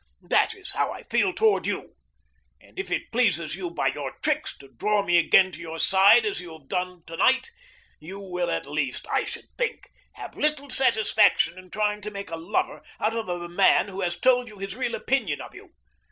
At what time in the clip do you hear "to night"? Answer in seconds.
7.05-7.51